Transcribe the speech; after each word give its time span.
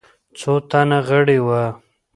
څو 0.39 0.53
تنه 0.69 0.99
غړي 1.07 1.39
وه. 1.47 1.63